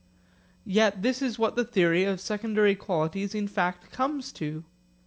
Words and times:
Yet 0.65 1.03
this 1.03 1.21
is 1.21 1.37
what 1.37 1.55
the 1.55 1.63
theory 1.63 2.05
of 2.05 2.19
secondary 2.19 2.73
qualities 2.73 3.35
in 3.35 3.47
fact 3.47 3.91
comes 3.91 4.31
to. 4.33 4.63